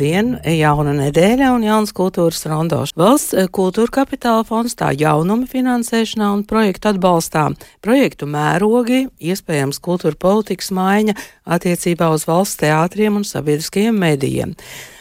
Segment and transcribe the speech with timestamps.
[0.00, 2.94] Labdien, jauna nedēļa un jauns kultūras rondošs.
[2.96, 7.42] Valsts eh, kultūra kapitāla fonds tā jaunuma finansēšanā un projektu atbalstā.
[7.84, 11.12] Projektu mērogi, iespējams kultūra politikas maiņa
[11.44, 14.54] attiecībā uz valsts teātriem un sabiedriskajiem medijiem.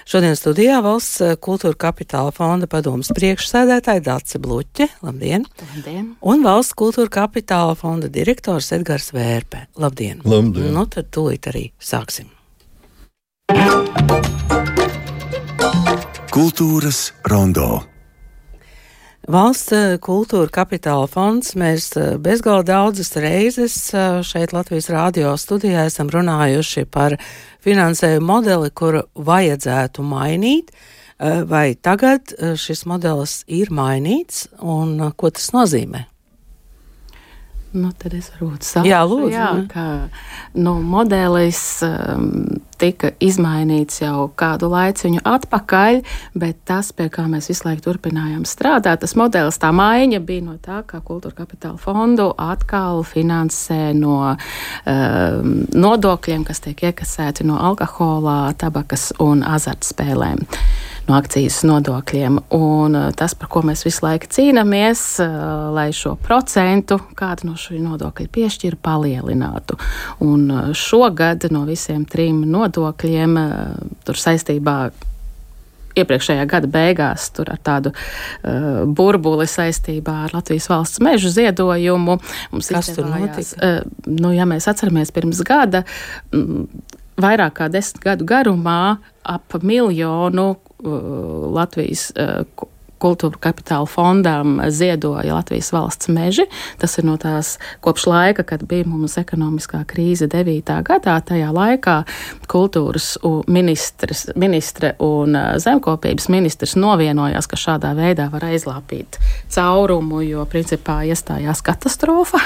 [0.04, 4.90] Šodien studijā valsts eh, kultūra kapitāla fonda padomas priekšsēdētāja Dāce Bluķe.
[4.99, 5.48] Labdien!
[5.77, 6.09] Labdien!
[6.20, 9.63] Un valsts kultūra kapitāla fonda direktors Edgars Vērpe.
[9.79, 10.20] Labdien!
[10.27, 10.76] Labdien!
[10.76, 12.27] Nu, tad tūlīt arī sāksim.
[16.29, 17.79] Kultūras rondo.
[19.25, 25.87] Valsts eh, kultūra kapitāla fonds mēs eh, bezgalīgi daudzas reizes eh, šeit Latvijas rādio studijā
[25.89, 27.17] esam runājuši par
[27.65, 30.70] finansējumu modeli, kuru vajadzētu mainīt.
[31.20, 36.05] Vai tagad šis modelis ir mainīts un ko tas nozīmē?
[37.70, 39.84] Nu, tad es varbūt saprotu, jā, lūdzu, jā, ka
[40.57, 42.31] nu, modelis um,
[42.81, 45.99] tika izmainīts jau kādu laiciņu atpakaļ,
[46.41, 50.57] bet tas, pie kā mēs visu laiku turpinājām strādāt, tas modelis, tā maiņa bija no
[50.57, 58.48] tā, ka kultūra kapitāla fondu atkal finansē no um, nodokļiem, kas tiek iekasēti no alkohola,
[58.57, 60.48] tabakas un azartspēlēm
[61.10, 62.40] no akcijas nodokļiem.
[62.55, 67.57] Un uh, tas, par ko mēs visu laiku cīnāmies, uh, lai šo procentu, kādu no
[67.59, 69.79] šī nodokļa piešķir, palielinātu.
[70.25, 73.38] Un uh, šogad no visiem trim nodokļiem
[74.06, 74.79] tur saistībā
[76.00, 82.19] iepriekšējā gada beigās tur ar tādu uh, burbuli saistībā ar Latvijas valsts mežu ziedojumu.
[82.53, 83.46] Mums Kas tur notika?
[83.57, 85.84] Uh, nu, ja mēs atceramies pirms gada,
[86.35, 86.68] m,
[87.19, 90.53] vairāk kā desmit gadu garumā ap miljonu
[90.84, 92.68] Latvijas uh,
[93.00, 96.45] kultūra kapitāla fondām ziedoja Latvijas valsts meži.
[96.79, 100.73] Tas ir no tās kopš laika, kad bija mums ekonomiskā krīze 9.
[100.88, 101.16] gadā.
[101.25, 102.01] Tajā laikā
[102.51, 103.13] kultūras
[103.47, 109.19] ministrs, ministre un uh, zemkopības ministrs novienojās, ka šādā veidā var aizlāpīt
[109.53, 112.41] caurumu, jo principā iestājās katastrofa.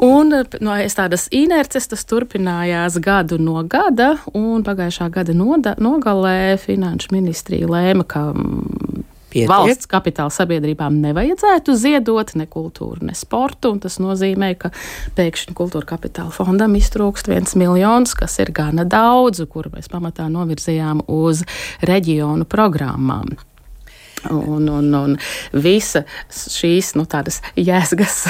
[0.00, 7.12] Un no tādas inerces tas turpinājās gadu no gada, un pagājušā gada noda, nogalē Finanšu
[7.12, 9.46] ministrija lēma, ka mm, Pietiek.
[9.46, 13.70] Valsts kapitāla sabiedrībām nevajadzētu ziedot ne kultūru, ne sportu.
[13.78, 14.72] Tas nozīmē, ka
[15.14, 21.04] pēkšņi kultūra kapitāla fondam iztrūkst viens miljons, kas ir gana daudz, kuru mēs pamatā novirzījām
[21.06, 21.44] uz
[21.86, 23.36] reģionu programmām.
[24.34, 25.14] Un, un, un
[25.54, 26.02] visa
[26.34, 28.24] šīs nu, tādas jēgas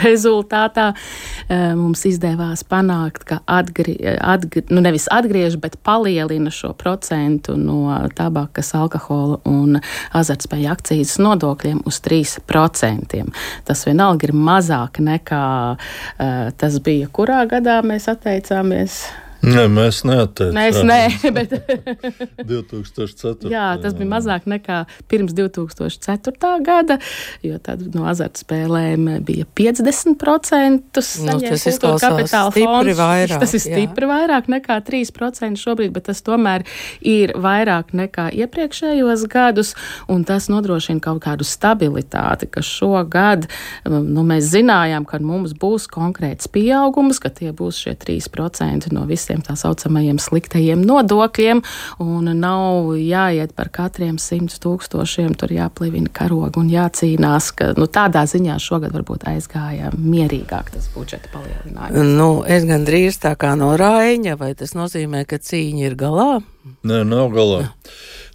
[0.00, 7.56] rezultātā eh, mums izdevās panākt, ka atgri, atgri, nu nevis atgriež, bet palielina šo procentu
[7.58, 9.80] no tabakas, alkohola un
[10.16, 13.22] azartspēju akcijas nodokļiem uz 3%.
[13.68, 19.02] Tas vienalga ir mazāk nekā uh, tas bija, kurā gadā mēs atteicāmies
[19.42, 20.54] Nē, mēs neatteicāmies.
[20.54, 21.54] Mēs nē, bet
[22.50, 23.50] 2004.
[23.50, 26.52] jā, tas bija mazāk nekā pirms 2004.
[26.62, 26.98] gada,
[27.42, 31.02] jo tad no azartspēlēm bija 50%.
[31.26, 32.98] Nu, tas izklausās stipri fonds.
[33.00, 33.42] vairāk.
[33.42, 34.10] Tas ir stipri jā.
[34.12, 36.62] vairāk nekā 3% šobrīd, bet tas tomēr
[37.00, 39.74] ir vairāk nekā iepriekšējos gadus,
[40.12, 43.48] un tas nodrošina kaut kādu stabilitāti, ka šogad
[43.88, 49.06] um, nu, mēs zinājām, ka mums būs konkrēts pieaugums, ka tie būs šie 3% no
[49.08, 51.62] visiem visiem tā saucamajiem sliktajiem nodokļiem,
[52.00, 58.24] un nav jāiet par katriem simts tūkstošiem, tur jāplīvina karogu un jācīnās, ka nu, tādā
[58.26, 62.14] ziņā šogad varbūt aizgāja mierīgāk tas budžeta palielinājums.
[62.18, 66.42] Nu, es gandrīz tā kā no Raiņa, vai tas nozīmē, ka cīņa ir galā?
[66.84, 67.70] Nē, nav galā.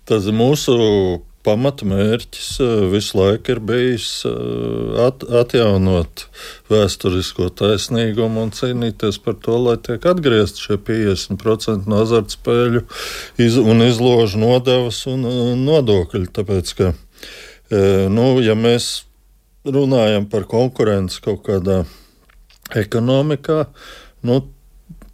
[0.08, 6.26] Tas mūsu pamatmērķis eh, visu laiku ir bijis eh, at, atjaunot
[6.72, 12.84] vēsturisko taisnīgumu un cīnīties par to, lai tiek atgriezti šie 50% no azartspēļu
[13.44, 15.28] iz, un izložu nodevas un
[15.64, 16.28] nodokļu.
[16.36, 16.92] Tāpēc, ka,
[17.72, 18.92] eh, nu, ja mēs
[19.68, 21.82] runājam par konkurenci kaut kādā
[22.76, 23.66] ekonomikā,
[24.28, 24.42] nu,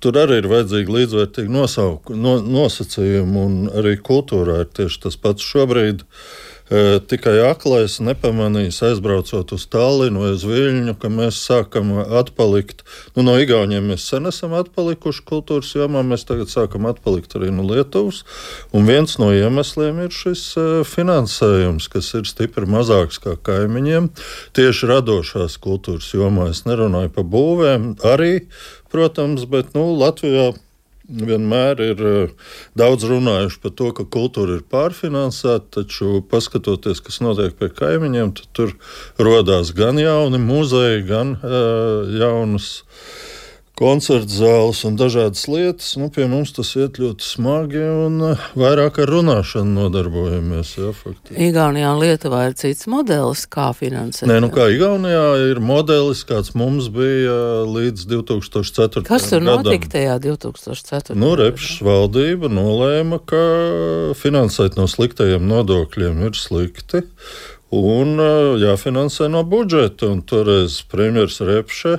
[0.03, 5.45] tur arī ir vajadzīgi līdzvērtīgi nosauku, no, nosacījumi, un arī kultūrā ir tieši tas pats
[5.53, 6.03] šobrīd.
[6.73, 12.85] E, tikai aklais nepamanīs, aizbraucot uz Tallinu vai uz Viļņu, ka mēs sākam atpalikt.
[13.17, 17.67] Nu, no Igauniem mēs sen esam atpalikuši kultūras jomā, mēs tagad sākam atpalikt arī no
[17.67, 18.23] Lietuvas.
[18.73, 24.09] Un viens no iemesliem ir šis e, finansējums, kas ir stipri mazāks kā kaimiņiem.
[24.56, 28.38] Tieši radošās kultūras jomā es nerunāju par būvēm, arī
[28.94, 30.54] protams, bet nu, Latvijā
[31.04, 37.57] vienmēr ir uh, daudz runājuši par to, ka kultūra ir pārfinansēta, taču paskatoties, kas notiek
[37.60, 38.75] pie kaimiņiem, tur
[39.19, 42.69] radās gan jauni muzeji, gan uh, jaunas
[43.83, 45.94] koncerta zāles un dažādas lietas.
[46.00, 50.71] Nu, pie mums tas iet ļoti smagi un eh, vairāk ar runāšanu nodarbojamies.
[50.80, 51.35] Jā, faktiski.
[51.50, 54.27] Igaunijā un Lietuvā ir cits modelis, kā finansēt.
[54.31, 57.35] Nē, nu kā Igaunijā ir modelis, kāds mums bija
[57.68, 59.03] līdz 2004.
[59.09, 61.18] Kas tur notika tajā 2004.
[61.19, 63.44] Nu, Repšs valdība nolēma, ka
[64.19, 67.03] finansēt no sliktajiem nodokļiem ir slikti.
[67.74, 70.13] Un ā, jāfinansē no budžeta.
[70.13, 71.97] Un toreiz premjerministrs Repše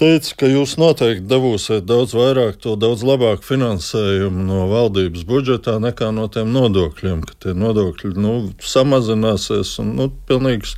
[0.00, 6.10] teica, ka jūs noteikti dabūsiet daudz vairāk, to daudz labāku finansējumu no valdības budžetā nekā
[6.16, 10.76] no tiem nodokļiem, ka tie nodokļi nu, samazināsies un nu, pilnīgs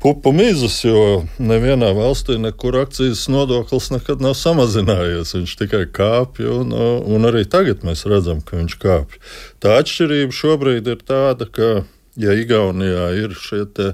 [0.00, 5.34] pupu mizas, jo nevienā valstī nekur akcijas nodoklis nekad nav samazinājies.
[5.36, 6.72] Viņš tikai kāpj, un,
[7.04, 9.20] un arī tagad mēs redzam, ka viņš kāpj.
[9.60, 11.72] Tā atšķirība šobrīd ir tāda, ka
[12.20, 13.86] Ja Igaunijā ir šie te,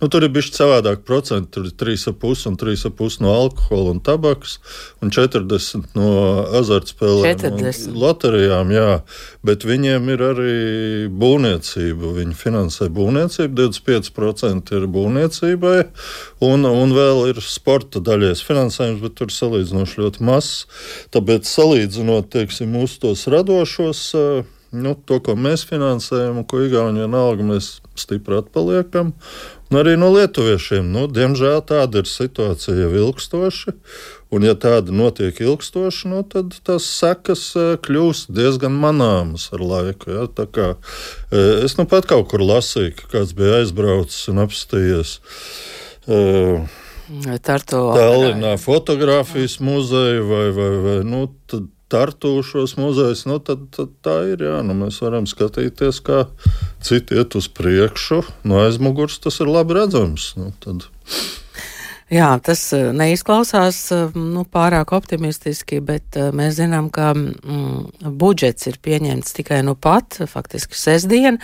[0.00, 4.58] nu, tur ir bijis savādāk procenti, tur ir 3,5 un 3,5 no alkohola un tabakas,
[5.00, 6.10] un 40 no
[6.60, 7.88] azartspēlēm 40.
[7.88, 8.98] un loterijām, jā,
[9.46, 10.58] bet viņiem ir arī
[11.22, 12.12] būvniecība.
[12.20, 15.78] Viņi finansē būvniecību, 25% ir būvniecībai,
[16.50, 20.64] un, un vēl ir sporta daļais finansējums, bet tur salīdzinoši ļoti mazs.
[21.16, 24.08] Tāpēc salīdzinot, teiksim, mūsu tos radošos.
[24.18, 29.10] Uh, Nu, to, ko mēs finansējam, un ko Igaunijā vienalga, mēs stipri atpaliekam.
[29.70, 30.86] Un arī no lietuviešiem.
[30.94, 33.74] Nu, diemžēl tāda ir situācija jau ilgstoši.
[34.30, 40.12] Un, ja tāda notiek ilgstoši, nu, tad tas sekas eh, kļūst diezgan manāmas ar laiku.
[40.14, 40.28] Ja?
[40.30, 40.68] Tā kā,
[41.34, 45.16] eh, es nu pat kaut kur lasīju, ka kāds bija aizbraucis un apstījies.
[46.10, 46.62] Uh,
[47.42, 54.16] Tartu Tallinā fotografijas muzeja vai, vai, vai nu, tad tartūšos muzejus, nu, tad, tad tā
[54.32, 54.46] ir.
[54.46, 56.24] Jā, nu, mēs varam skatīties, kā
[56.84, 58.22] citi iet uz priekšu.
[58.48, 60.32] No aizmugures tas ir labi redzams.
[60.38, 60.88] Nu, tad.
[62.10, 68.66] Jā, tas eh, neizklausās eh, nu, pārāk optimistiski, bet eh, mēs zinām, ka mm, budžets
[68.66, 71.38] ir pieņemts tikai nu pat, faktiski sestdien.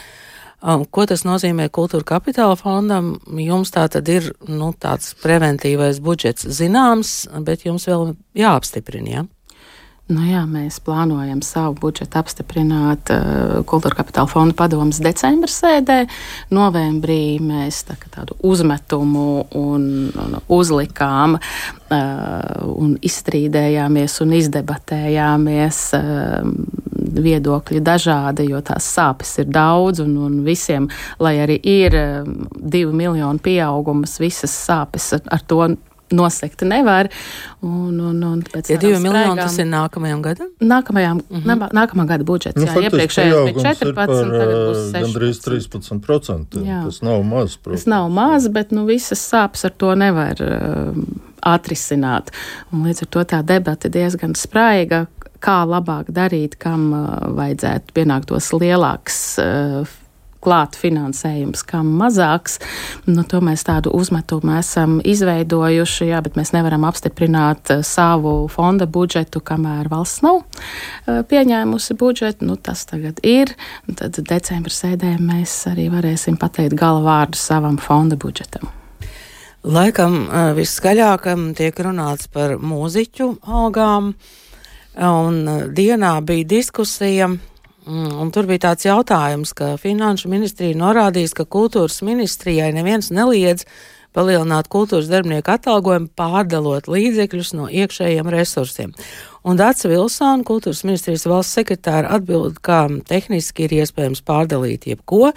[0.67, 3.13] Ko tas nozīmē kultūra kapitāla fondam?
[3.39, 9.13] Jums tā tad ir nu, tāds preventīvais budžets zināms, bet jums vēl jāapstiprina.
[9.13, 9.23] Ja?
[10.07, 16.05] Nu jā, mēs plānojam savu budžetu apstiprināt uh, Kultūra Kapitāla fonda padomus decembra sēdē.
[16.55, 21.97] Novembrī mēs tā, tādu uzmetumu un, un uzlikām uh,
[22.71, 25.83] un izstrīdējāmies un izdebatējāmies.
[25.99, 26.85] Uh,
[27.17, 30.89] viedokļi dažādi, jo tās sāpes ir daudz, un, un visiem,
[31.23, 31.97] lai arī ir
[32.57, 35.63] divu miljonu pieaugums, visas sāpes ar, ar to
[36.11, 37.09] nosegt nevar.
[37.61, 40.51] Un, un, un ja divi miljoni tas ir nākamajam gadam?
[40.61, 41.73] Nākamajam, mm -hmm.
[41.75, 42.57] nākamā gada budžets.
[42.57, 45.03] Nu, jā, iepriekšējais bija 14, par, tagad būs 16.
[45.03, 46.65] Gandrīz 13%.
[46.67, 46.85] Jā.
[46.85, 47.57] Tas nav maz.
[47.57, 47.85] Protams.
[47.85, 50.95] Tas nav maz, bet nu, visas sāpes ar to nevar uh,
[51.43, 52.31] atrisināt.
[52.73, 55.07] Un līdz ar to tā debata diezgan spraiga.
[55.41, 59.87] Kā labāk darīt, kam uh, vajadzētu pienāktos lielāks uh,
[60.47, 62.61] klāt finansējums, kam mazāks.
[63.09, 68.87] Nu, to mēs tādu uzmetumu esam izveidojuši, jā, bet mēs nevaram apstiprināt eh, savu fonda
[68.87, 72.47] budžetu, kamēr valsts nav eh, pieņēmusi budžetu.
[72.47, 73.57] Nu, tas tagad ir.
[73.99, 78.71] Tad decembra sēdē mēs arī varēsim pateikt gala vārdu savam fonda budžetam.
[79.67, 81.27] Laikam eh, viskaļāk
[81.59, 84.15] tiek runāts par mūziķu algām,
[84.97, 85.43] un
[85.77, 87.35] dienā bija diskusija
[87.87, 93.67] un tur bija tāds jautājums, ka Finanšu ministrija norādījis, ka kultūras ministrijai neviens neliedz
[94.17, 98.95] palielināt kultūras darbinieku atalgojumu, pārdalot līdzekļus no iekšējiem resursiem.
[99.47, 105.31] Un Dācis Vilsona, kultūras ministrijas valsts sekretāra, atbild, ka tehniski ir iespējams pārdalīt jebko.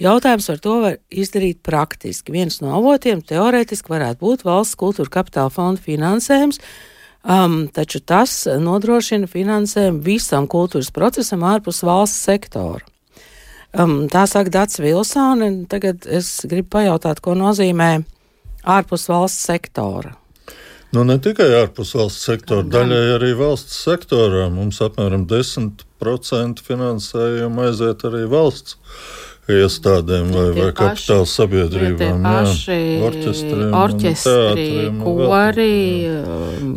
[0.00, 2.32] Jautājums par to var izdarīt praktiski.
[2.32, 6.62] Viens no avotiem teorētiski varētu būt valsts kultūra kapitāla fonda finansējums,
[7.20, 12.80] Um, taču tas nodrošina finansējumu visam kultūras procesam ārpus valsts sektora.
[13.76, 15.50] Um, tā saka Dārts Vilsone.
[15.70, 17.90] Tagad es gribu pajautāt, ko nozīmē
[18.64, 20.16] ārpus valsts sektora.
[20.90, 24.48] Nu, ne tikai ārpus valsts sektora, daļai arī valsts sektorā.
[24.50, 28.80] Mums apmēram 10% finansējuma aiziet arī valsts
[29.48, 32.24] iestādēm vai, vai kapitāla sabiedrībām.
[32.24, 32.42] Jā,
[33.06, 34.66] orķestriem, orķestri,
[35.00, 35.70] kori,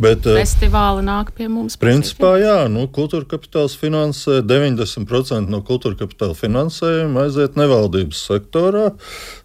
[0.04, 1.76] Bet, eh, festivāli nāk pie mums.
[1.80, 8.88] Principā, jā, nu, kultūra kapitāls finansē 90% no kultūra kapitāla finansējuma aiziet nevaldības sektorā.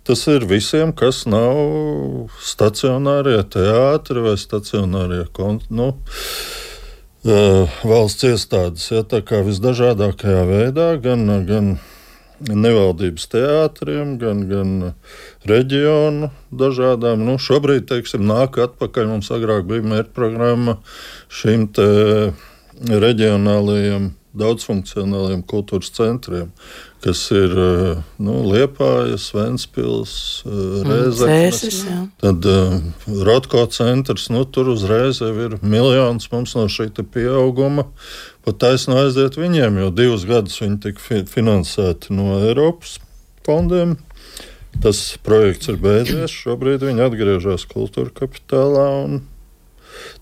[0.08, 5.70] Tas ir visiem, kas nav stacionārie teātri vai stacionārie konti.
[5.70, 5.94] Nu,
[7.20, 11.74] Uh, valsts iestādes, ja tā kā visdažādākajā veidā, gan, gan
[12.48, 14.76] nevaldības teātriem, gan, gan
[15.50, 17.26] reģionu dažādām.
[17.28, 19.10] Nu, šobrīd, teiksim, nāk atpakaļ.
[19.14, 20.80] Mums agrāk bija mērķprogramma
[21.42, 21.68] šīm
[22.90, 26.52] reģionālajiem daudzfunkcionāliem kultūras centriem,
[27.04, 30.14] kas ir eh, nu, Liepājas, Ventspils,
[30.46, 31.80] eh, Rēzeknes.
[32.22, 32.76] Tad uh,
[33.26, 37.88] Rotko centrs, nu, tur uzreiz ir miljons mums no šī pieauguma.
[38.46, 43.00] Pat taisno aiziet viņiem, jo divus gadus viņi tika finansēti no Eiropas
[43.48, 43.98] fondiem.
[44.84, 46.32] Tas projekts ir beidzies.
[46.32, 49.24] Šobrīd viņi atgriežas kultūra kapitālā un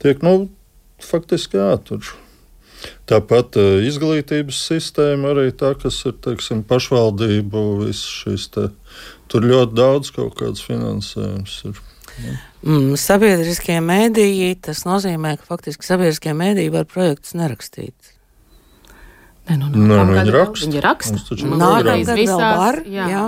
[0.02, 0.48] tiek, nu,
[1.04, 2.08] faktiski jātur.
[3.10, 8.68] Tāpat uh, izglītības sistēma arī tā, kas ir teiksim, pašvaldību, visas šīs te,
[9.32, 11.82] tur ļoti daudz kaut kādas finansējums ir.
[12.18, 12.36] Ja.
[12.66, 18.17] Mm, sabiedriskie mēdīji, tas nozīmē, ka faktiski sabiedriskie mēdīji var projektus nerakstīt.
[19.50, 20.66] Ne, nu, nu, Nē, nu, viņi raksta.
[20.68, 21.20] Viņi raksta.
[21.48, 23.22] Nākamgad visās, var, jā, jā.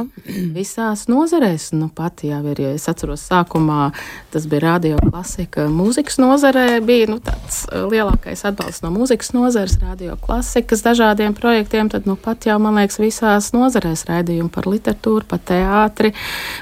[0.51, 1.69] visās nozarēs.
[1.79, 3.93] Nu, pat jau ir, ja es atceros, sākumā
[4.33, 5.69] tas bija radio klasika.
[5.71, 11.87] Mūzikas nozarē bija nu, tāds uh, lielākais atbalsts no mūzikas nozares, radio klasikas dažādiem projektiem.
[11.93, 16.11] Tad nu, pat jau, man liekas, visās nozarēs raidījumi par literatūru, par teātri,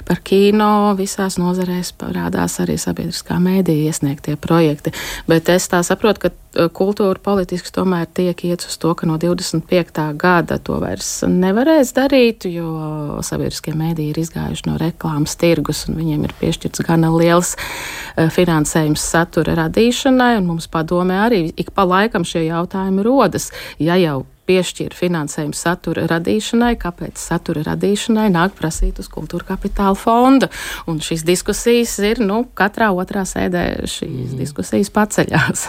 [0.05, 0.93] par kino.
[1.01, 4.93] Visās nozarēs parādās arī sabiedriskā mēdīja iesniegtie projekti.
[5.25, 9.17] Bet es tā saprotu, ka uh, kultūra politiski tomēr tiek iet uz to, ka no
[9.17, 9.46] 20.
[9.51, 10.17] 25.
[10.17, 16.25] gada to vairs nevarēs darīt, jo sabiedriskie mēdīji ir izgājuši no reklāmas tirgus un viņiem
[16.27, 20.37] ir piešķirts gana liels e, finansējums satura radīšanai.
[20.45, 23.51] Mums padomē arī ik pa laikam šie jautājumi rodas.
[23.79, 30.51] Ja jau piešķir finansējumu satura radīšanai, kāpēc satura radīšanai nāk prasīt uz kultūra kapitāla fonda.
[30.87, 34.39] Un šīs diskusijas ir, nu, katrā otrā sēdē šīs mm.
[34.39, 35.67] diskusijas paceļās.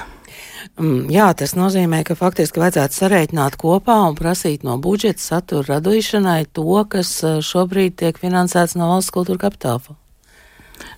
[0.79, 6.45] Mm, jā, tas nozīmē, ka faktiski vajadzētu sarēķināt kopā un prasīt no budžeta satura radīšanai
[6.55, 9.99] to, kas eh, šobrīd tiek finansēts no valsts kultūra kapitāla.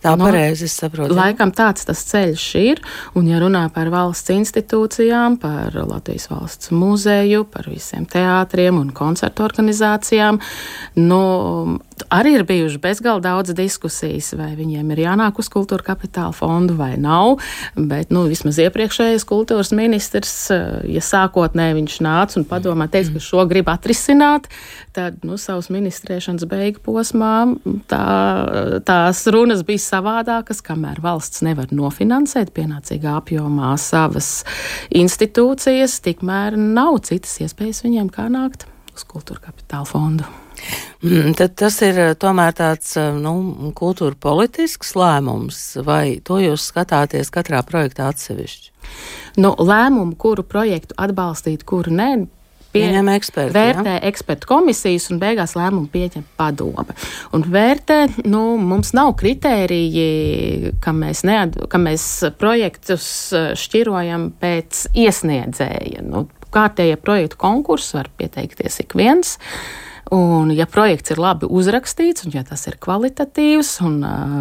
[0.00, 1.16] Tā no, nu, pareizi saprotu.
[1.16, 2.80] Laikam tāds tas ceļš ir,
[3.16, 9.44] un ja runā par valsts institūcijām, par Latvijas valsts muzeju, par visiem teātriem un koncertu
[9.46, 10.40] organizācijām,
[11.00, 11.22] nu,
[12.12, 16.94] arī ir bijušas bezgalīgi daudz diskusijas, vai viņiem ir jānāk uz kultūra kapitāla fondu vai
[17.00, 17.40] nav.
[17.76, 23.24] Bet nu, vismaz iepriekšējais kultūras ministrs, eh, ja sākotnēji viņš nāca un padomā, teica, ka
[23.24, 24.48] šo grib atrisināt,
[24.96, 27.34] tad nu, savas ministrēšanas beigu posmā
[27.90, 28.04] tā,
[28.86, 34.44] tās runas bija savādākas, kamēr valsts nevar nofinansēt pienācīgā apjomā savas
[34.90, 40.28] institūcijas, tikmēr nav citas iespējas viņiem kā nākt uz kultūra kapitāla fondu.
[41.02, 46.66] Mm, tad tas ir eh, tomēr tāds eh, nu, kultūra politisks lēmums, vai to jūs
[46.72, 48.74] skatāties katrā projektā atsevišķi?
[49.40, 52.10] Nu, lēmumu, kuru projektu atbalstīt, kuru nē,
[52.74, 53.54] pieņem eksperti.
[53.54, 54.02] Vērtē ja?
[54.10, 56.94] ekspertu komisijas un beigās lēmumu pieņem padome.
[57.36, 58.00] Un vērtē,
[58.30, 62.06] nu, mums nav kritēriji, ka mēs, nead, ka mēs
[62.40, 66.04] projektus eh, šķirojam pēc iesniedzēja.
[66.06, 69.38] Nu, kārtējie projektu konkursi var pieteikties ik viens.
[70.10, 74.00] Un, ja projekts ir labi uzrakstīts, un ja tas ir kvalitatīvs, un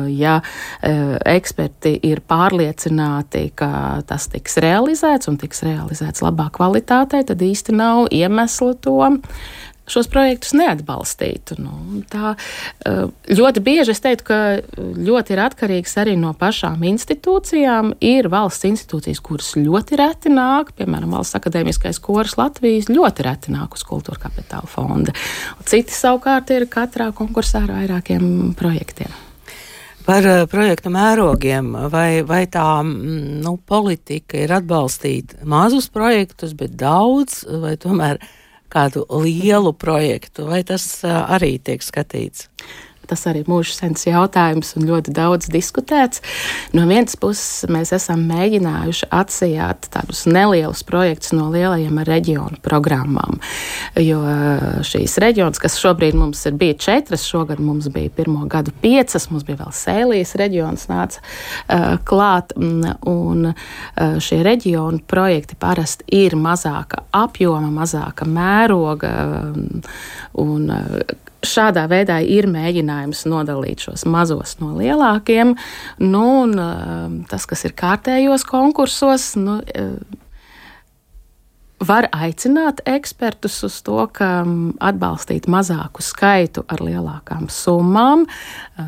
[0.10, 0.40] ja
[0.82, 3.70] eksperti ir pārliecināti, ka
[4.10, 8.98] tas tiks realizēts un tiks realizēts labā kvalitātē, tad īsti nav iemesla to
[9.92, 11.60] šos projektus neatbalstītu.
[11.62, 12.36] Nu, tā,
[12.86, 14.40] eh, ļoti bieži es teiktu, ka
[14.78, 17.96] ļoti ir atkarīgs arī no pašām institūcijām.
[18.02, 23.74] Ir valsts institūcijas, kuras ļoti reti nāk, piemēram, Valsts akadēmiskais koris Latvijas ļoti reti nāk
[23.74, 25.16] uz kultūra kapitāla fonda.
[25.66, 29.12] Citi savukārt ir katrā konkursā ar vairākiem projektiem.
[30.10, 37.44] Par uh, projektu mērogiem, vai, vai tā nu, politika ir atbalstīt mazus projektus, bet daudz,
[37.62, 38.18] vai tomēr
[38.70, 42.50] kādu lielu projektu, vai tas arī tiek skatīts?
[43.10, 46.22] Tas arī ir mūža sens jautājums un ļoti daudz diskutēts.
[46.78, 53.40] No vienas puses, mēs esam mēģinājuši atsijāt tādus nelielus projektus no lielajiem reģionu programmām.
[54.00, 54.22] Jo
[54.86, 59.46] šīs reģionas, kas šobrīd mums ir bija četras, šogad mums bija pirmo gadu piecas, mums
[59.48, 62.54] bija vēl Sēlijas reģions nāca uh, klāt.
[62.60, 69.14] Un uh, šie reģionu projekti parasti ir mazāka apjoma, mazāka mēroga.
[70.40, 75.56] Un, uh, šādā veidā ir mēģinājums nodalīt šos mazos no lielākiem.
[76.04, 80.20] Nu, un, uh, tas, kas ir kārtējos konkursos, nu, uh,
[81.80, 88.26] var aicināt ekspertus uz to, ka mm, atbalstīt mazāku skaitu ar lielākām summām,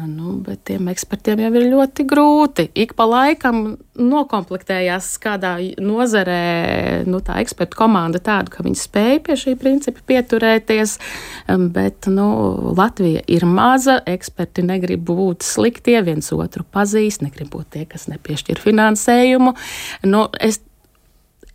[0.08, 2.68] nu, bet tiem ekspertiem jau ir ļoti grūti.
[2.84, 9.38] Ik pa laikam nokomplektējās kādā nozarē nu, tā ekspertu komanda tāda, ka viņi spēj pie
[9.40, 10.98] šī principa pieturēties,
[11.76, 12.28] bet nu,
[12.78, 18.60] Latvija ir maza, eksperti negrib būt sliktie, viens otru pazīst, negrib būt tie, kas nepiešķir
[18.64, 19.56] finansējumu.
[20.08, 20.60] Nu, es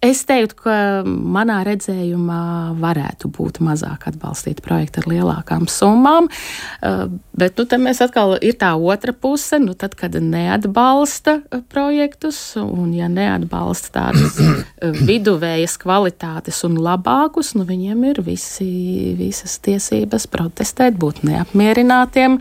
[0.05, 0.75] Es teiktu, ka
[1.07, 8.37] manā redzējumā varētu būt mazāk atbalstīti projekti ar lielākām summām, eh, bet nu, mēs atkal
[8.45, 14.93] ir tā otra puse, nu, tad, kad neatbalsta eh, projektus, un ja neatbalsta tādas eh,
[14.93, 22.37] viduvējas kvalitātes un labākus, nu, viņiem ir visi, visas tiesības protestēt, būt neapmierinātiem,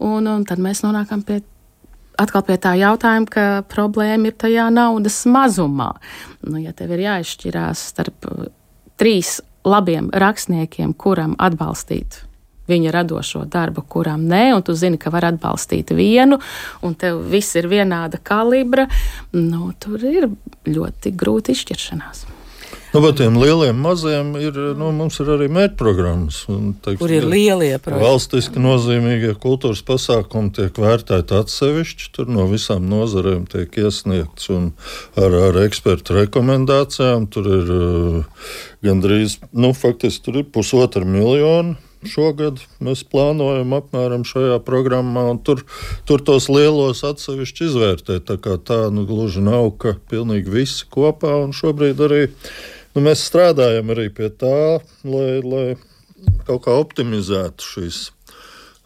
[0.00, 1.42] un, un tad mēs nonākam pie
[2.18, 5.92] atkal pie tā jautājuma, ka problēma ir tajā naudas mazumā.
[6.46, 8.48] Nu, ja tev ir jāizšķirās starp uh,
[9.00, 12.24] trīs labiem rakstniekiem, kuram atbalstīt
[12.68, 16.36] viņa radošo darbu, kuram nē, un tu zini, ka var atbalstīt vienu,
[16.84, 18.84] un tev viss ir vienāda kalibra,
[19.36, 20.28] nu, tur ir
[20.68, 22.26] ļoti grūti izšķiršanās.
[22.88, 26.38] Nu, bet tiem lieliem, maziem ir, nu, mums ir arī mērķprogrammas.
[26.86, 28.00] Kur ir lielie projekti?
[28.00, 32.08] Valstiski nozīmīgie kultūras pasākumi tiek vērtēti atsevišķi.
[32.16, 34.70] Tur no visām nozarēm tiek iesniegts un
[35.20, 37.28] ar, ar ekspertu rekomendācijām.
[37.34, 38.48] Tur ir uh,
[38.86, 41.76] gandrīz, nu, faktiski tur ir pusotra miljona
[42.06, 45.64] šogad mēs plānojam apmēram šajā programmā, un tur,
[46.06, 48.26] tur tos lielos atsevišķi izvērtēt.
[48.28, 52.22] Tā kā tā nu, gluži nav, ka pilnīgi visi kopā, un šobrīd arī
[52.94, 55.66] nu, mēs strādājam arī pie tā, lai, lai
[56.48, 57.98] kaut kā optimizētu šīs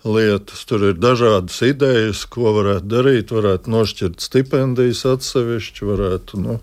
[0.04, 0.64] lietas.
[0.66, 3.34] Tur ir dažādas idejas, ko varētu darīt.
[3.34, 6.58] Varētu nošķirt stipendijas atsevišķi, varētu nu,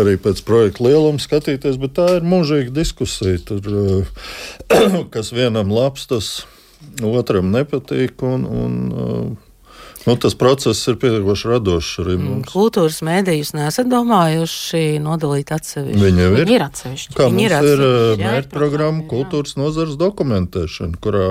[0.00, 3.40] arī pēc projekta lieluma skatīties, bet tā ir mūžīga diskusija.
[3.48, 4.06] Tur,
[5.14, 6.32] kas vienam labs, tas
[7.04, 8.24] otram nepatīk.
[8.24, 8.80] Un, un,
[10.08, 12.48] Nu, tas process ir pietiekoši radošs arī mm, mums.
[12.52, 16.00] Kultūras mēdījus nesat domājuši nodalīt atsevišķi.
[16.02, 16.38] Viņi jau ir.
[16.40, 17.16] Viņi ir atsevišķi.
[17.18, 21.28] Kā Viņi mums ir, ir mērķprogramma kultūras nozares dokumentēšana, kurā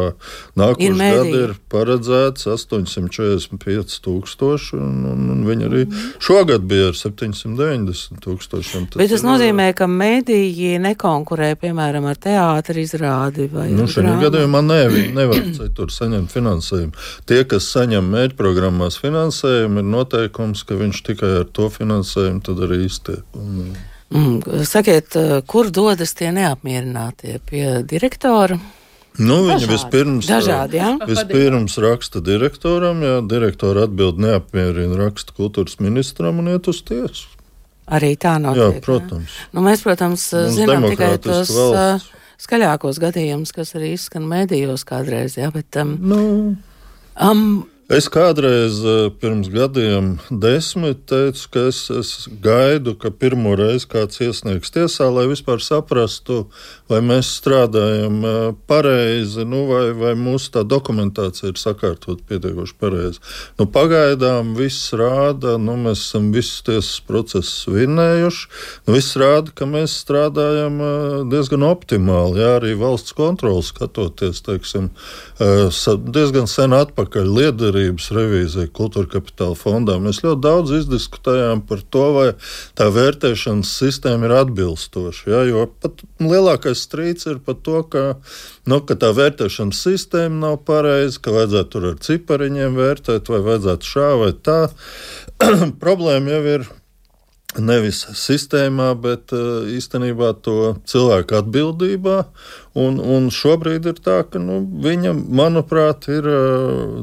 [0.60, 6.06] nākošais gadu ir paredzēts 845 tūkstoši, un, un, un viņi arī mm.
[6.24, 8.88] šogad bija ar 790 tūkstošiem.
[8.92, 14.64] Tas Bet tas nozīmē, ka mēdīji nekonkurē, piemēram, ar teātri izrādi vai nu, šajā gadījumā
[14.94, 17.06] viņi nevar citur saņemt finansējumu.
[17.30, 22.86] Tie, kas saņem mērķprogrammu, programmās finansējumu, ir noteikums, ka viņš tikai ar to finansējumu arī
[22.86, 23.24] iztiek.
[23.34, 23.76] Un,
[24.12, 28.60] mm, sakiet, eh, kur dodas tie neapmierinātie pie direktora?
[29.20, 29.72] Nu, viņa dažādi.
[29.72, 31.08] vispirms, dažādi, jā?
[31.08, 37.26] vispirms raksta direktoram, ja direktora atbild neapmierina, raksta kultūras ministram un iet uz tiesu.
[37.88, 38.76] Arī tā notiek.
[38.76, 39.32] Jā, protams.
[39.32, 39.48] Jā.
[39.54, 42.06] Nu, mēs, protams, Mums zinām tikai tos valsts.
[42.38, 45.76] skaļākos gadījumus, kas arī izskan mēdījos kādreiz, jā, bet.
[45.78, 46.58] Um, nu.
[47.16, 52.10] um, Es kādreiz eh, pirms gadiem desmit teicu, ka es, es
[52.44, 56.42] gaidu, ka pirmo reizi kāds iesniegs tiesā, lai vispār saprastu,
[56.92, 63.24] vai mēs strādājam eh, pareizi, nu, vai, vai mūsu tā dokumentācija ir sakārtot pietiekoši pareizi.
[63.56, 68.52] Nu, pagaidām viss rāda, nu, mēs esam visus tiesas procesus vinnējuši.
[68.84, 72.44] Nu, viss rāda, ka mēs strādājam eh, diezgan optimāli.
[72.44, 74.92] Jā, arī valsts kontrols skatoties, teiksim,
[75.40, 79.98] diezgan sen atpakaļ liederīgi neatkarības revīzija kultūra kapitāla fondā.
[80.02, 82.28] Mēs ļoti daudz izdiskutējām par to, vai
[82.78, 85.30] tā vērtēšanas sistēma ir atbilstoša.
[85.30, 88.18] Ja, jo pat lielākais strīds ir par to, ka,
[88.66, 93.94] nu, ka tā vērtēšanas sistēma nav pareiza, ka vajadzētu tur ar cipariņiem vērtēt, vai vajadzētu
[93.94, 94.60] šā vai tā.
[95.84, 96.70] Problēma jau ir
[97.58, 102.18] nevis sistēmā, bet eh, īstenībā to cilvēku atbildībā.
[102.78, 106.28] Un, un šobrīd ir tā, ka nu, viņa, manuprāt, ir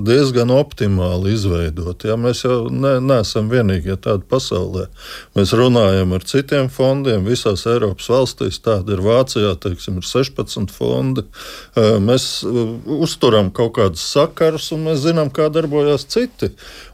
[0.07, 2.13] diezgan optimāli izveidota.
[2.13, 4.87] Ja, mēs jau ne, neesam vienīgie tādi pasaulē.
[5.35, 7.27] Mēs runājam ar citiem fondiem.
[7.27, 11.27] Visās Eiropas valstīs tāda ir Vācijā, teiksim, ir 16 fondi.
[11.75, 16.53] Mēs uzturam kaut kādus sakarus, un mēs zinām, kā darbojas citi.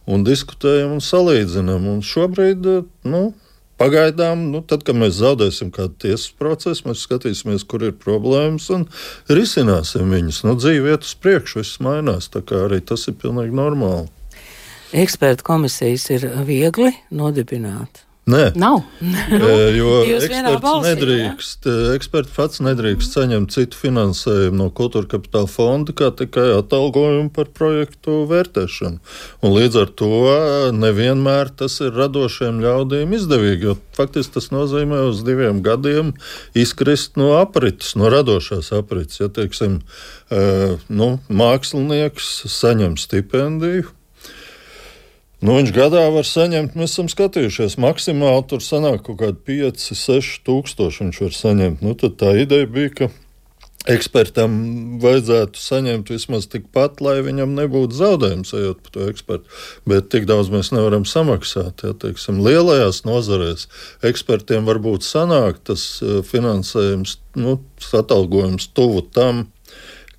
[0.08, 1.90] Un diskutējam un salīdzinām.
[1.90, 2.72] Un šobrīd,
[3.04, 3.24] nu,
[3.80, 8.84] Pagaidām, nu, tad, kad mēs zaudēsim kādu tiesas procesu, mēs skatīsimies, kur ir problēmas un
[9.32, 10.42] risināsim viņus.
[10.44, 12.28] Nu, dzīve iet uz priekšu, viss mainās.
[12.36, 14.10] Arī tas ir pilnīgi normāli.
[15.00, 18.04] Ekspertu komisijas ir viegli nodibināt.
[18.28, 18.82] Nē, Nav.
[19.78, 25.94] Jo eksperts balsī, nedrīkst, e, eksperts pats nedrīkst saņemt citu finansējumu no kultūra kapitāla fonda,
[25.96, 29.00] kā tikai atalgojumu par projektu vērtēšanu.
[29.40, 30.10] Un līdz ar to
[30.76, 36.12] nevienmēr tas ir radošiem ļaudīm izdevīgi, jo faktiski tas nozīmē uz diviem gadiem
[36.58, 39.22] izkrist no aprites, no radošās aprites.
[39.22, 39.80] Ja, teiksim,
[40.92, 43.88] nu, mākslinieks saņem stipendiju.
[45.40, 50.42] Nu, viņš gadā var saņemt, mēs esam skatījušies, maksimāli tur sanāk kaut kādi 5, 6
[50.44, 51.84] tūkstoši viņš var saņemt.
[51.86, 53.08] Nu, tad tā ideja bija, ka
[53.88, 54.52] ekspertam
[55.00, 59.54] vajadzētu saņemt vismaz tikpat, lai viņam nebūtu zaudējums ejot par to ekspertu.
[59.88, 61.86] Bet tik daudz mēs nevaram samaksāt.
[61.86, 63.70] Ja, teiksim, lielajās nozarēs
[64.04, 67.56] ekspertiem varbūt sanāk tas eh, finansējums, nu,
[67.96, 69.46] atalgojums tuvu tam,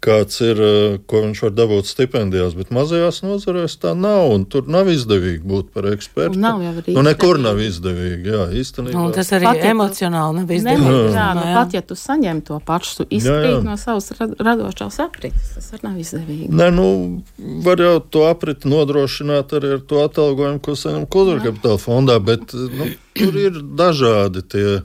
[0.02, 4.32] kāds ir, eh, ko viņš var dabūt stipendijās, bet mazajās nozarēs tā nav.
[4.50, 6.34] Tur nav izdevīgi būt par ekspertu.
[6.34, 7.44] Un nav jau arī nu, nekur izdevīgi.
[7.46, 8.26] nav izdevīgi.
[8.34, 8.94] Jā, īstenībā.
[8.98, 11.14] Nu, tas arī Pat, emocionāli nav izdevīgi.
[11.14, 13.64] jā, nu, pat ja tu saņem to pašu, tu Jā, izkrīt jā.
[13.64, 15.54] no savas ra- radošās aprites.
[15.56, 16.50] Tas arī nav izdevīgi.
[16.50, 16.90] Nē, nu,
[17.62, 22.54] var jau to apriti nodrošināt arī ar to atalgojumu, ko saņem kultūra kapitāla fondā, bet
[22.54, 24.82] nu, tur ir dažādi tie.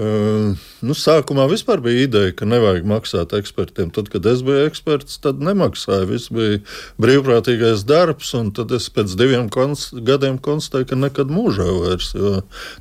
[0.00, 3.90] Uh, nu, sākumā vispār bija ideja, ka nevajag maksāt ekspertiem.
[3.92, 6.06] Tad, kad es biju eksperts, tad nemaksāja.
[6.08, 6.62] Viss bija
[7.02, 12.14] brīvprātīgais darbs, un tad es pēc diviem kons gadiem konstatēju, ka nekad mūžā vairs.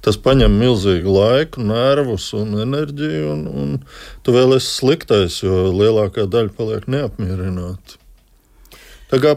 [0.06, 3.76] Tas prasa milzīgu laiku, nervus un enerģiju, un, un
[4.24, 8.00] tu vēl esi sliktais, jo lielākā daļa paliek neapmierināta.
[9.10, 9.36] Tā kā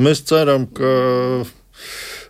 [0.00, 0.90] mēs ceram, ka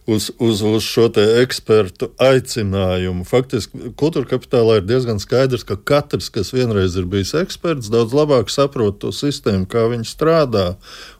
[0.09, 1.09] uz, uz, uz šo
[1.43, 3.27] ekspertu aicinājumu.
[3.29, 8.49] Faktiski kultūra kapitālā ir diezgan skaidrs, ka katrs, kas vienreiz ir bijis eksperts, daudz labāk
[8.53, 10.67] saprot to sistēmu, kā viņi strādā.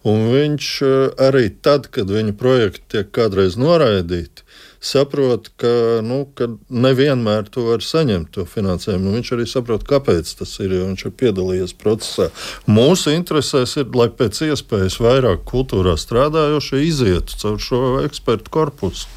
[0.09, 0.97] Un viņš eh,
[1.29, 4.48] arī tad, kad viņa projekti tiek kādreiz noraidīti,
[4.81, 5.71] saprot, ka,
[6.07, 9.09] nu, ka nevienmēr to var saņemt, to finansējumu.
[9.09, 12.29] Nu, viņš arī saprot, kāpēc tas ir, jo viņš ir piedalījies procesā.
[12.71, 19.09] Mūsu interesēs ir, lai pēc iespējas vairāk kultūrā strādājošie izietu caur šo ekspertu korpusu.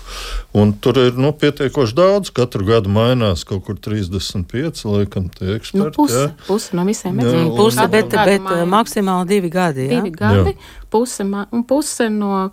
[0.57, 2.31] Un tur ir nu, pietiekoši daudz.
[2.35, 5.83] Katru gadu mainās kaut kur 35, laikam, tie eksperti.
[5.85, 6.31] Nu, puse, jā.
[6.47, 7.53] puse no visiem Jā, ekspertiem.
[7.55, 8.71] Puse, bet, gadu bet mainās.
[8.73, 9.85] maksimāli divi gadi.
[9.87, 10.01] Ja?
[10.01, 10.57] divi gadi,
[10.91, 12.49] puse, ma- un puse no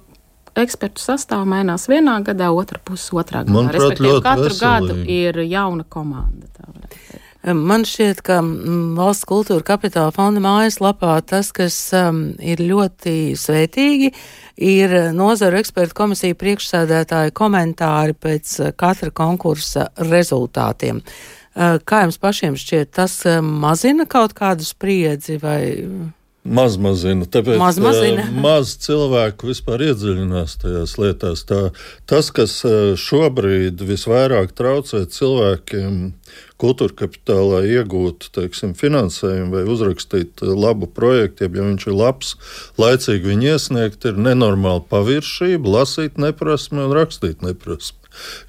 [0.57, 3.55] ekspertu sastāvā mainās vienā gadā, otra puse otrā gadā.
[3.55, 4.61] Manuprāt, Respektīvi, ļoti katru veselīgi.
[4.65, 6.49] gadu ir jauna komanda.
[7.55, 14.11] Man šķiet, ka mm, valsts kultūra kapitāla fonda mājaslapā tas, kas um, ir ļoti svētīgi,
[14.59, 21.01] ir nozaru ekspertu komisija priekšsēdētāja komentāri pēc uh, katra konkursa rezultātiem.
[21.55, 25.63] Uh, Kā jums pašiem šķiet, tas uh, mazina kaut kādu spriedzi vai
[26.49, 28.25] Maz mazina, tāpēc Maz mazina.
[28.25, 31.45] ā, maz cilvēku vispār iedziļinās tajās lietās.
[31.49, 31.61] Tā,
[32.09, 32.59] tas, kas
[33.01, 35.99] šobrīd visvairāk traucē cilvēkiem
[36.59, 42.35] kultūra kapitālā iegūt teiksim, finansējumu vai uzrakstīt labu projektu, ja viņš ir labs,
[42.81, 47.99] laicīgi viņu iesniegt, ir nenormāla paviršība, lasīt neprasme un rakstīt neprasme.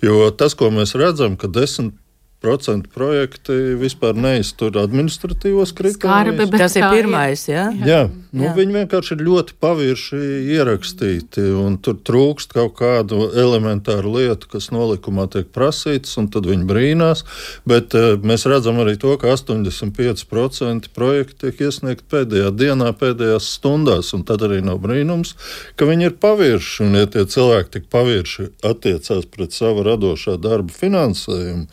[0.01, 1.93] Jo tas, ko mēs redzam, ka desmit
[2.39, 6.51] procentu projekti vispār neiztur administratīvos kritērijus.
[6.55, 7.65] Tas ir pirmais, jā?
[7.83, 8.53] Jā, nu, Jā.
[8.57, 10.19] viņi vienkārši ir ļoti pavirši
[10.55, 16.67] ierakstīti, un tur trūkst kaut kādu elementāru lietu, kas nolikumā tiek prasītas, un tad viņi
[16.69, 17.23] brīnās.
[17.69, 24.13] Bet uh, mēs redzam arī to, ka 85% projektu tiek iesniegti pēdējā dienā, pēdējās stundās,
[24.17, 25.35] un tad arī nav brīnums,
[25.79, 30.75] ka viņi ir pavirši, un ja tie cilvēki tik pavirši attiecās pret savu radošā darba
[30.75, 31.67] finansējumu,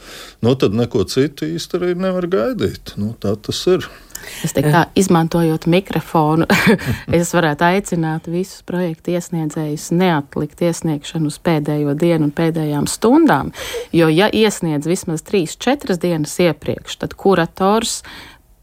[0.47, 2.97] nu, tad neko citu īsti arī nevar gaidīt.
[3.01, 3.88] Nu, tā tas ir.
[4.44, 6.46] Es teiktu, tā, izmantojot mikrofonu,
[7.18, 13.53] es varētu aicināt visus projektu iesniedzējus neatlikt iesniegšanu uz pēdējo dienu un pēdējām stundām.
[13.96, 18.03] Jo, ja iesniedz vismaz 3-4 dienas iepriekš, tad kurators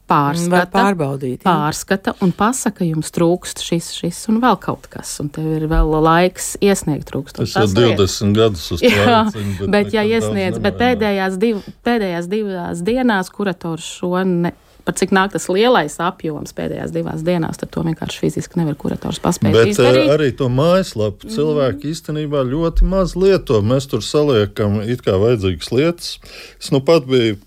[0.09, 1.41] pārskata, pārbaudīt.
[1.41, 1.47] jā.
[1.47, 5.93] pārskata un pasaka, jums trūkst šis, šis un vēl kaut kas, un tev ir vēl
[6.03, 10.27] laiks iesniegt trūkstošas Tas jau 20 gadus uz to Jā, aicina, bet, ja nekad daudz
[10.27, 14.53] iesniedz, bet pēdējās, div, pēdējās divās dienās kurators šo, ne,
[14.87, 19.21] par cik nāk tas lielais apjoms pēdējās divās dienās, tad to vienkārši fiziski nevar kurators
[19.23, 20.07] paspēt Bet izdarīt.
[20.07, 21.95] uh, arī to mājaslapu cilvēki mm.
[21.95, 23.61] īstenībā ļoti maz lieto.
[23.65, 26.13] Mēs tur saliekam it kā vajadzīgas lietas.
[26.59, 27.39] Es nu pat biju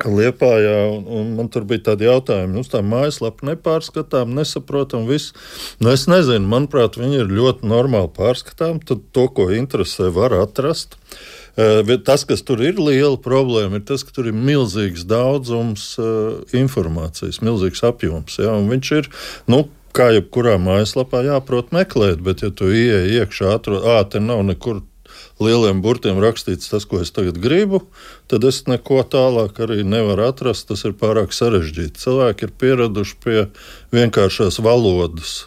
[0.00, 5.34] Liepājā, un, un man tur bija tādi jautājumi, nu, tā mājaslapa nepārskatām, nesaprotam visu.
[5.82, 8.80] Nu, es nezinu, manuprāt, viņi ir ļoti normāli pārskatām.
[8.86, 10.96] Tad to, ko interesē, var atrast.
[10.96, 11.39] Eh, bet
[12.06, 17.42] Tas, kas tur ir liela problēma, ir tas, ka tur ir milzīgs daudzums uh, informācijas,
[17.44, 18.38] milzīgs apjoms.
[18.40, 19.10] Ja, viņš ir,
[19.50, 19.64] nu,
[19.96, 24.84] kā jebkurā mājaslapā, jāprot meklēt, bet, ja tu ieej iekšā, atrod, ā, te nav nekur
[25.42, 27.82] lieliem burtiem rakstīts tas, ko es tagad gribu,
[28.30, 30.68] tad es neko tālāk arī nevaru atrast.
[30.70, 32.00] Tas ir pārāk sarežģīti.
[32.00, 33.38] Cilvēki ir pieraduši pie
[33.96, 35.42] vienkāršās valodas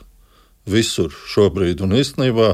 [0.69, 1.81] visur šobrīd.
[1.83, 2.53] Un īstenībā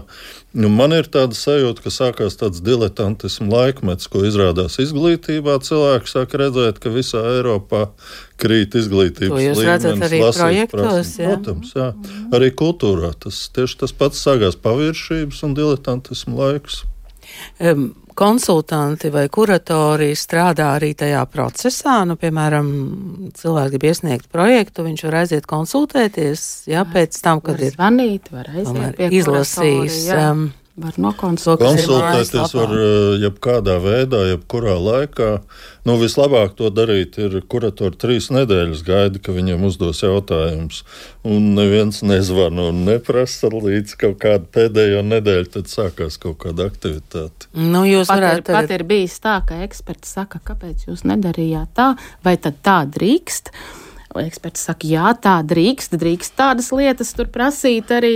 [0.57, 5.59] nu, man ir tāda sajūta, ka sākās tāds diletantismu laikmets, ko izrādās izglītībā.
[5.65, 7.85] Cilvēki sāk redzēt, ka visā Eiropā
[8.41, 11.35] krīt izglītības To jūs līmenis, redzat arī projektos, jā?
[11.35, 11.89] Protams, jā.
[12.33, 16.83] Arī kultūrā tas tieši tas pats sākās paviršības un diletantismu laiks.
[17.59, 17.89] Em,
[18.19, 22.01] Konsultanti vai kuratori strādā arī tajā procesā.
[22.03, 22.67] Nu, piemēram,
[23.31, 26.41] cilvēks grib iesniegt projektu, viņš var aiziet konsultēties.
[26.67, 30.01] Jā, pēc tam, kad Var ir zvanīt, var aiziet tomēr izlasījis.
[30.09, 30.17] jā.
[30.33, 31.65] Um, Var To, kas ir nokonsultēt.
[31.67, 35.29] Konsultēties var eh, jebkādā veidā, jebkurā laikā.
[35.87, 40.83] Nu, vislabāk to darīt ir kuratori trīs nedēļas gaida, ka viņiem uzdos jautājumus.
[41.27, 47.49] Un neviens nezvana un neprasa līdz kaut kādu pēdējo nedēļu, tad sākās kaut kāda aktivitāte.
[47.53, 51.05] nu, jūs Pat ir, varētu pat tagad, ir bijis tā, ka eksperts saka, kāpēc jūs
[51.09, 51.91] nedarījāt tā,
[52.23, 53.51] vai tad tā drīkst.
[54.19, 58.15] Eksperts saka, jā, tā drīkst, drīkst tādas lietas tur prasīt arī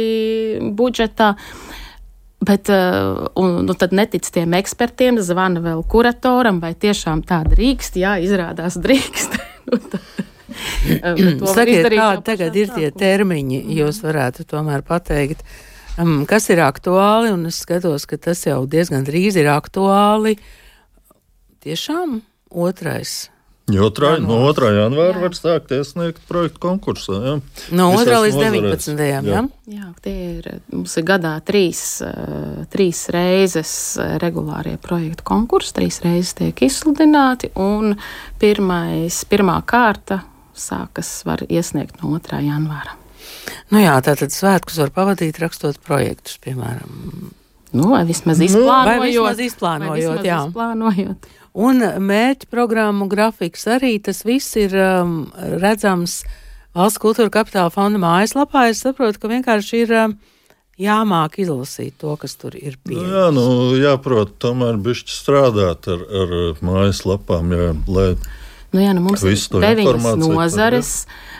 [0.73, 1.35] budžetā.
[2.43, 7.99] Bet uh, un, nu, tad netic tiem ekspertiem, zvana vēl kuratoram, vai tiešām tā drīkst.
[8.01, 9.39] Jā, izrādās drīkst.
[10.53, 15.41] Nu, var sakiet, kādi tagad ir tie termiņi, jūs varētu tomēr pateikt,
[15.97, 20.35] um, kas ir aktuāli, un es skatos, ka tas jau diezgan drīz ir aktuāli.
[21.63, 22.19] Tiešām
[22.53, 23.31] otrais.
[23.63, 24.57] Otrā, no Janvārs.
[24.59, 24.69] 2.
[24.75, 25.19] janvāra Jā.
[25.23, 27.15] var sākt iesniegt projektu konkursā.
[27.23, 27.35] Ja?
[27.71, 28.17] No Visās 2.
[28.25, 28.87] līdz nozarēs.
[28.91, 29.03] 19.
[29.07, 29.21] Jā.
[29.23, 29.43] Jā.
[29.71, 33.71] Jā, tie ir mums ir gadā trīs, eh, trīs reizes
[34.03, 37.95] eh, regulārie projektu konkursi, trīs reizes tiek izsludināti, un
[38.41, 42.41] pirmais, pirmā kārta sākas var iesniegt no 2.
[42.43, 42.97] janvāra.
[43.71, 47.31] Nu jā, tātad svētkus var pavadīt rakstot projektus, piemēram.
[47.73, 48.99] Nu, vai vismaz Nu, izplānojot.
[48.99, 50.41] vai vismaz izplānojot, vai vismaz jā.
[50.51, 51.31] izplānojot.
[51.53, 55.27] Un mērķa programmu grafiks arī tas viss ir um,
[55.61, 56.23] redzams
[56.73, 58.63] Valsts kultūra kapitāla fonda mājaslapā.
[58.71, 60.15] Es saprotu, ka vienkārši ir um,
[60.81, 63.11] jāmāk izlasīt to, kas tur ir Nu, pieejams.
[63.13, 63.43] jā, nu,
[63.77, 66.33] jāprot tomēr bišķi strādāt ar, ar
[66.65, 68.07] mājaslapām, jā, lai
[68.73, 70.87] Nu, jā, nu mums Visu ir deviņas informāciju tad, nozares,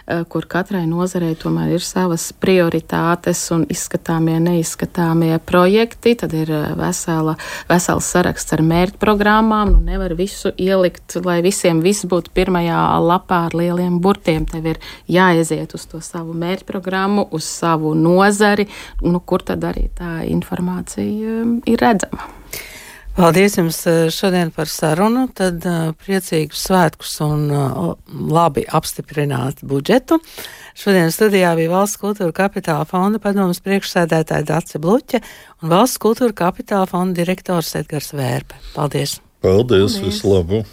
[0.05, 6.13] eh, kur katrai nozarei tomēr ir savas prioritātes un izskatāmie, neizskatāmie projekti.
[6.21, 7.33] Tad ir eh, vesela,
[7.71, 9.73] vesels saraksts ar mērķprogrammām.
[9.73, 14.45] Nu, nevar visu ielikt, lai visiem viss būtu pirmajā lapā ar lieliem burtiem.
[14.45, 18.69] Tev ir jāaiziet uz to savu mērķprogrammu, uz savu nozari,
[19.01, 22.42] nu, kur tad arī tā informācija eh, ir redzama.
[23.13, 25.27] Paldies jums eh, šodien par sarunu.
[25.37, 30.17] Tad uh, priecīgus svētkus un uh, labi apstiprinātu budžetu.
[30.73, 35.21] Šodien studijā bija Valsts kultūra kapitāla fonda padomas priekšsēdētāja Dace Bluķa
[35.61, 38.57] un Valsts kultūra kapitāla fonda direktors Edgars Vērpe.
[38.73, 39.19] Paldies!
[39.43, 40.01] paldies, Paldies.
[40.07, 40.65] visu labu!